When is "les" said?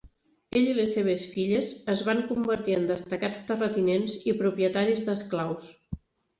0.77-0.95